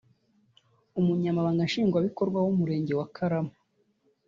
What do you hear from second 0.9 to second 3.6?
Umunyamabanga nshingwabikorwa w’Umurenge wa Karama